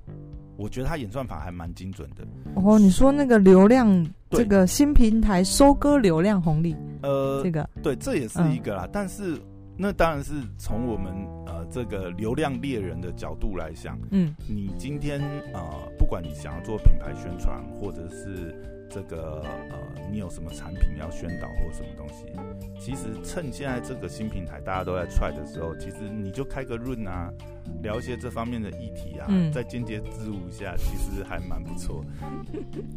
[0.56, 2.26] 我觉得他演算法还蛮精准的。
[2.56, 8.86] 哦，你说那个流量，这个新平台收割流量红利，呃，这个对，这也是一个啦。
[8.86, 9.40] 嗯、但是
[9.76, 11.14] 那当然是从我们
[11.46, 15.22] 呃这个流量猎人的角度来想，嗯，你今天
[15.54, 15.62] 呃，
[15.96, 18.52] 不管你想要做品牌宣传，或者是。
[18.90, 19.78] 这个呃，
[20.10, 22.26] 你有什么产品要宣导或什么东西？
[22.78, 27.32] 其实趁现在这个新平台大家都在 try 的时候，其实你就开个 room 啊，
[27.82, 32.04] 聊一些这方面的议题啊，嗯、再间接植入一下，其实还蛮不错。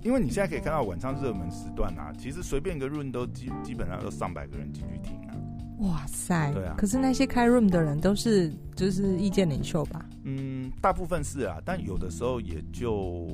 [0.01, 5.35] 因为你现在可以看到晚上热门时段啊，其实随便一个 room 都基基本上都上百个人进去听啊。
[5.79, 6.51] 哇塞！
[6.53, 10.05] 对啊，可是那些开 room 的人都是就是意见领袖吧？
[10.23, 13.27] 嗯，大部分是啊，但有的时候也就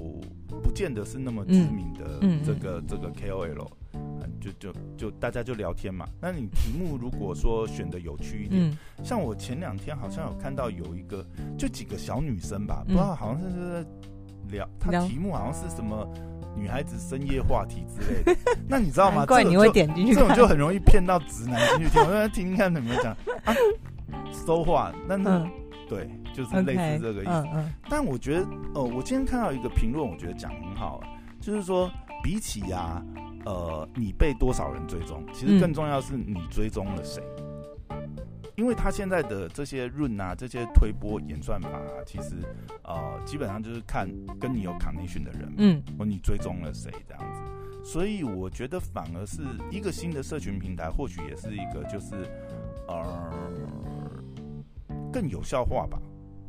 [0.48, 6.08] 不见得是那么知名的这个、嗯、这个 KOL，嗯，就就就大家就聊天嘛。
[6.20, 11.24] 那你题目如果说选的有趣一点，嗯、像我前两天好像有看到有一个，
[11.58, 13.86] 就几个小女生吧，不知道好像是
[14.50, 16.08] 聊，她题目好像是什么。
[16.60, 18.36] 女孩子深夜话题之类的，
[18.68, 19.26] 那你知道吗？
[19.26, 22.02] 怪你会点进去，这种就很容易骗到直男进去听。
[22.02, 23.14] 我在听听看，怎么讲
[23.46, 23.56] 啊？
[24.46, 25.50] 说话，那那
[25.88, 27.48] 对，就是类似这个意思。
[27.90, 31.02] 但我觉得，呃，我今天看到一个评论，我觉得讲很好，
[31.40, 31.90] 就是说，
[32.24, 33.04] 比起呀，
[33.46, 37.24] 呃，你被多少人追踪，其实更重要是你追踪了谁。
[38.60, 42.36] 因为他现在的这些润啊，这些推波演算法啊，其实
[42.84, 44.06] 呃，基本上就是看
[44.38, 47.40] 跟你有 connection 的人，嗯，或你追踪了谁这样子。
[47.86, 49.42] 所以我觉得反而是
[49.72, 52.30] 一个新的社群平台，或许也是一个就是
[52.86, 53.32] 呃
[55.10, 55.98] 更有效化吧，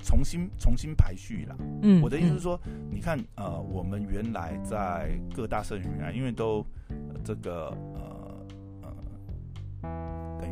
[0.00, 1.54] 重新重新排序啦。
[1.82, 8.19] 嗯，我的意思是说，嗯、你看呃，我们原来在各大社群平台，因为都、呃、这个呃。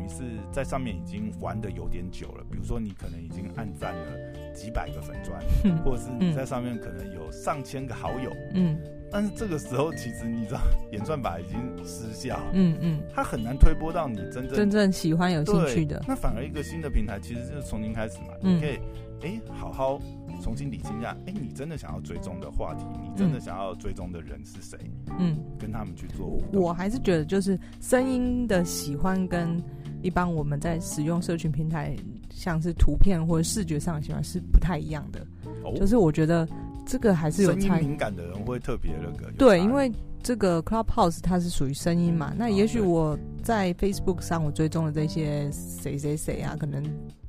[0.09, 8.77] 是在上面已经玩的有点久了，比如说你可能已经按赞了几百个粉砖，嗯、或者是你在上面可能有上千个好友，嗯，
[9.11, 10.59] 但是这个时候其实你知道
[10.91, 16.03] 演算法已经失效，嗯嗯，它很难推播到你真正真正喜欢有兴趣的。
[16.07, 18.79] 那反而一个新的平台其实就是重新开始嘛，嗯、你可以
[19.21, 19.99] 哎、欸、好好
[20.41, 24.77] 重新理清一下，哎、欸，你真的想要追踪的话题，你真的想要追踪的人是谁？
[25.19, 26.41] 嗯，跟他们去做。
[26.53, 29.61] 我还是觉得就是声音的喜欢跟。
[30.01, 31.95] 一般我们在使用社群平台，
[32.29, 35.25] 像是图片或者视觉上的喜欢是不太一样的。
[35.63, 36.47] 哦、就是我觉得
[36.85, 39.31] 这个还是有敏感的人会特别那个。
[39.33, 39.91] 对，因为
[40.23, 46.83] 这个 Clubhouse 它是属于声音嘛，嗯、那也许我在 Facebook 上我追踪的这些谁谁谁啊，可能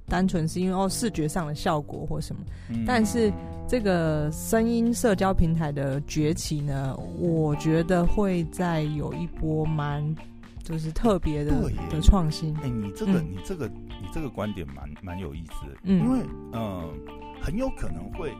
[0.06, 2.42] 单纯是因为哦视觉上的效果或什么。
[2.68, 3.32] 嗯、但是
[3.66, 10.14] 这个声音社交平台的崛起呢，我觉得会在有一波蛮。
[10.62, 12.56] 就是特别的的创新。
[12.58, 16.20] 哎、欸，你这个、嗯、你这个你这个观点蛮蛮有意思的，嗯，因为
[16.52, 16.94] 嗯、呃，
[17.40, 18.32] 很有可能会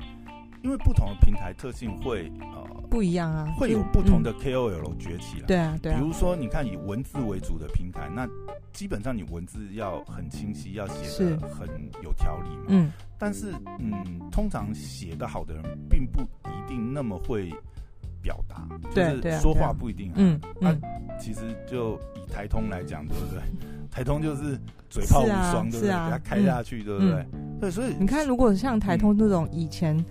[0.62, 5.46] 因为不同的平台特性会呃不一样啊，会有不同的 KOL 崛起了。
[5.46, 5.98] 对啊，对啊。
[5.98, 8.28] 比如说，你看以文字为主的平台，那
[8.72, 11.68] 基本上你文字要很清晰，要写的很
[12.02, 12.64] 有条理嘛。
[12.68, 12.92] 嗯。
[13.16, 17.52] 但是，嗯，通常写的好的人，并不一定那么会
[18.22, 20.12] 表达，就是说话不一定。
[20.14, 20.40] 嗯。
[20.60, 20.74] 那
[21.18, 23.40] 其实就以台通来讲，对不对？
[23.90, 25.88] 台通就是嘴炮无双，对不对？
[25.88, 27.26] 给他开下去，对不对？
[27.60, 30.02] 对，所以你看，如果像台通这种以前。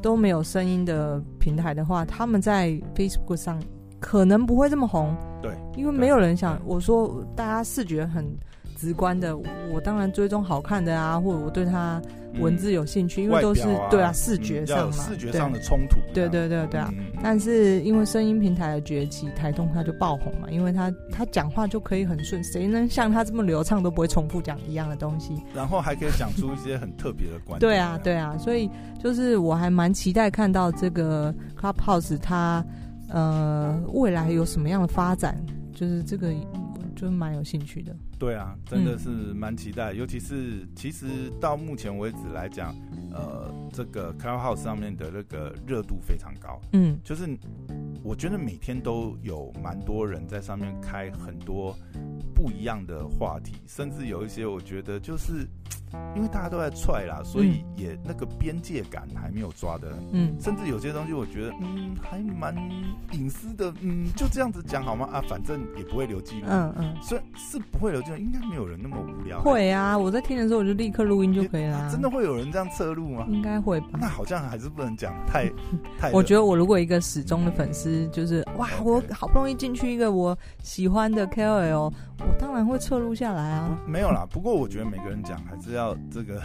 [0.00, 3.60] 都没有声音的平台的话，他们在 Facebook 上
[3.98, 5.12] 可能不会这么红。
[5.42, 6.56] 对，因为没有人想。
[6.64, 8.24] 我说大家视觉很
[8.78, 12.00] 直观的，我当然追踪好看的啊，或者我对他
[12.38, 15.96] 文字有兴趣，嗯、因为都是、啊、对啊，视觉上嘛，视觉上的冲突。
[16.14, 16.88] 对对对对啊！
[16.96, 27.60] 嗯、但是因为声音平台的崛起，台通他就爆红嘛，因为他他讲话就可以很顺，谁能像他这么流畅，都不会重复讲一样的东西，然后还可以讲出一些很特别的观点。
[27.60, 28.70] 对啊对啊，所以
[29.02, 32.64] 就是我还蛮期待看到这个 Clubhouse 它
[33.08, 35.36] 呃未来有什么样的发展，
[35.74, 36.32] 就是这个。
[36.98, 41.06] 就蛮有兴趣的，对啊，真的是蛮期待，嗯、尤其是其实
[41.40, 42.74] 到目前为止来讲，
[43.12, 47.28] 呃，这个 Clubhouse 上面的那个热度非常高，嗯，就是
[48.02, 51.76] 我觉得每天都有蛮多人在上面开很多
[52.34, 55.46] 不一样的话题，甚至有一些我觉得就是。
[56.14, 62.54] 因为大家都在踹啦，所以也那个边界感还没有抓的，嗯，甚至有些东西我觉得，嗯，还蛮
[63.12, 65.08] 隐私的，嗯，就这样子讲好吗？
[65.12, 69.40] 啊，反正也不会留记录，嗯嗯，所以是不会留记录，应该没有人那么无聊。
[69.40, 71.88] 会啊，我在听的时候我就立刻录音就可以了。
[71.92, 73.26] 真的会有人这样侧录吗？
[73.28, 73.98] 应该会吧。
[74.00, 75.50] 那好像还是不能讲太
[75.98, 76.10] 太。
[76.12, 83.78] 我觉得我如果一个始终的粉丝，就是哇，我好不容易进去一个我喜欢的 KOL，我当然会侧录下来啊。
[83.86, 85.77] 没有啦，不过我觉得每个人讲还是要。
[85.78, 86.42] 要这个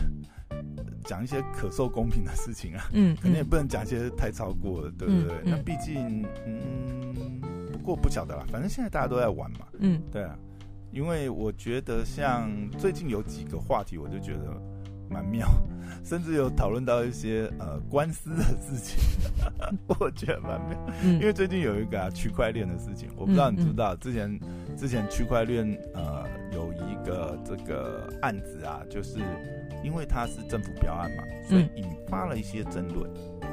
[1.04, 5.36] 讲一些可受公平的事情啊，嗯，肯定也不能讲一些太超过了，对不对？
[5.44, 7.42] 嗯、那毕竟，嗯，
[7.72, 10.38] 不过不晓得啦，反正现在大家都在玩嘛，嗯，对啊，
[10.92, 14.62] 因为我觉得像最近有几个话题，我就觉得
[15.10, 15.46] 蛮妙，
[16.06, 18.98] 甚至有讨论到一些呃官司的事情，
[20.00, 24.40] 我觉得蛮妙，嗯、因为最近有一个啊区块链的事情，我不知道你知不知道，之前
[24.78, 26.24] 之前区块链呃。
[26.54, 29.20] 有一个这个案子啊，就是
[29.84, 33.10] 因为它是政府标案嘛，所以引发了一些争论。
[33.42, 33.50] 嗯、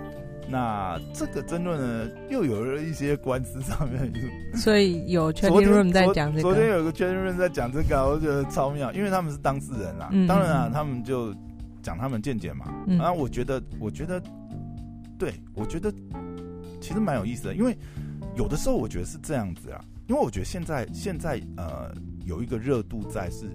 [0.49, 4.13] 那这个争论呢，又有了一些官司上面。
[4.55, 6.43] 所以有 chatting room 在讲这个。
[6.43, 10.09] 昨天有个 chatting room 在讲这个，我觉得超妙，因为他们是当事人啊。
[10.13, 11.35] 嗯、当然啊，他们就
[11.83, 12.67] 讲他们见解嘛。
[12.87, 14.21] 嗯、然后我觉得，我觉得，
[15.19, 15.93] 对，我觉得
[16.81, 17.77] 其实蛮有意思的，因为
[18.37, 21.93] 有的时候我觉得是这样子啊，因为我觉得现在现在呃。
[22.31, 23.49] 有一个热度在是，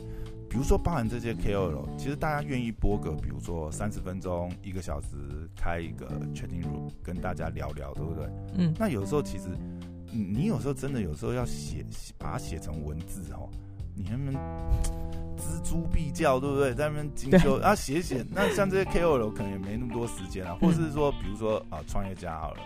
[0.49, 5.07] 比如说包含这些 KOL，其实大家愿意播个，比如说三十分钟、一个小时，
[5.55, 8.29] 开一个 chatting room 跟大家聊聊，对不对？
[8.57, 8.73] 嗯。
[8.77, 9.47] 那有时候其实，
[10.11, 11.85] 你有时候真的有时候要写，
[12.17, 13.49] 把它写成文字哦，
[13.95, 14.33] 你还能
[15.37, 16.73] 锱铢必较，对不对？
[16.73, 18.25] 在那边精修，然后写写。
[18.29, 22.59] 那像这些 KOL 可能也没那么多时间啊，或者是说，比如说啊，创业家好了。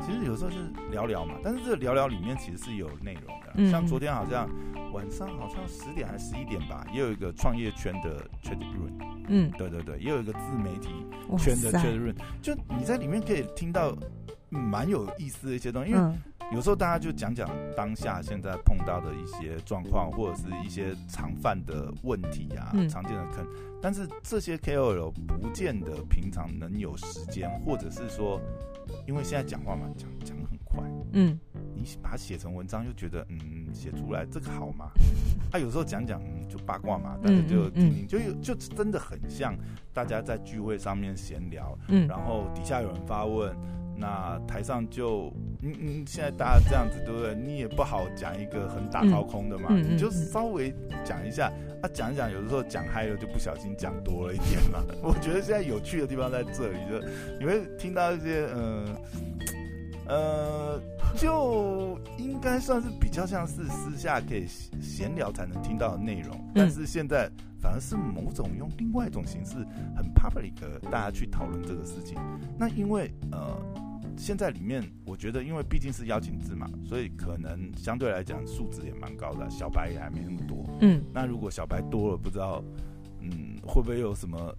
[0.00, 3.52] 其实有时候就是聊聊嘛，但是这个聊聊里面其实是有内容的。
[3.54, 4.48] 嗯、像昨天好像
[4.92, 8.92] 晚上好像十点还是十一点吧，也有一个创业圈的 chat room。
[9.28, 10.88] 嗯，对对对，也有一个自媒体
[11.38, 12.16] 圈的 chat room。
[12.16, 13.94] 塞就你在里面可以听到
[14.48, 16.14] 蛮有意思的一些东西，因为
[16.52, 23.46] 有时候大家就讲讲当下现在碰到的一些状况，或者是一些常犯的问题啊，嗯、常见的坑。
[23.80, 28.40] 但是这些 KOL 不见得平常能有时间，或者是说。
[29.06, 31.38] 因为现在讲话嘛，讲讲得很快，嗯，
[31.74, 34.90] 你把它写成文章，又觉得嗯，写出来这个好吗？
[35.50, 39.56] 他、 啊、有时候讲讲就八卦嘛，大家就听听，就就真的很像
[39.94, 43.56] 大家在聚会上面闲聊，嗯，然后底下有人发问。
[43.96, 47.34] 那台上就嗯嗯，现在大家这样子对不对？
[47.34, 50.74] 你也不好讲一个很大高空的嘛，嗯、你就稍微
[51.04, 51.52] 讲一下
[51.82, 54.82] 啊，讲一讲，有的时候讲嗨了就不小心讲多了一点嘛。
[55.02, 57.00] 我觉得现在有趣的地方在这里，就
[57.38, 58.86] 你会听到一些嗯
[60.06, 60.80] 呃，呃，
[61.16, 64.46] 就应该算是比较像是私下可以
[64.80, 69.54] 闲聊才能听到的内容，但是现在反而是某种用另外一种形式
[69.96, 72.18] 很 public 的大家去讨论这个事情。
[72.58, 73.56] 那因为呃。
[74.16, 80.64] 现在里面，我觉得，因为毕竟是邀请制嘛，所以可能相对来讲素质也蛮高的，小白也还没那么多。
[80.80, 82.62] 嗯，那如果小白多了，不知道，
[83.20, 84.54] 嗯，会不会有什么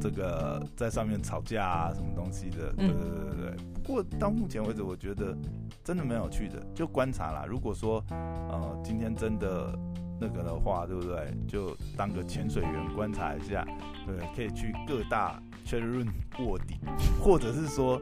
[0.00, 2.72] 这个在上面吵架啊，什么东西的？
[2.74, 3.56] 对对对对对。
[3.82, 5.36] 不过到目前为止，我觉得
[5.82, 7.46] 真的蛮有趣的，就观察啦。
[7.48, 9.74] 如果说，呃，今天真的
[10.20, 11.32] 那个的话，对不对？
[11.46, 13.66] 就当个潜水员观察一下，
[14.06, 16.08] 对，可以去各大 chat room
[16.44, 16.76] 卧底，
[17.18, 17.98] 或者是说，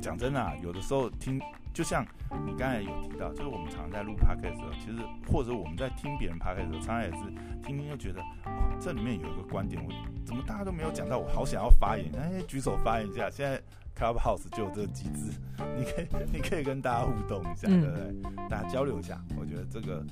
[0.00, 1.40] 讲真的，有的时候听，
[1.72, 2.04] 就像
[2.46, 7.18] 你刚才有提到，就是我们常常在录 podcast 的时候，其实或者我们在听别人 podcast 的时候，常常也是
[7.62, 9.90] 听听就觉得，哇，这里面有一个观点，我
[10.24, 13.28] 怎么大家都没有讲到，我好想要发言，哎，举手发言一下。
[13.30, 13.60] 现在
[13.96, 15.32] Clubhouse 就有这个机制，
[15.76, 18.48] 你可以你可以跟大家互动一下，对不对？
[18.48, 20.04] 大家交流一下，我觉得这个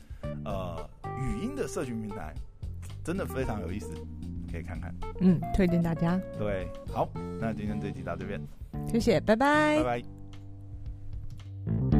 [0.44, 0.88] 呃。
[1.18, 2.32] 语音的社群平台
[3.08, 3.88] 真的非常有意思
[4.52, 4.94] 可以看看。
[5.22, 6.20] 嗯推荐大家。
[6.38, 7.08] 对好
[7.40, 8.38] 那今天这集到这边。
[8.86, 9.82] 谢谢拜拜。
[9.82, 10.02] 拜
[11.90, 11.97] 拜。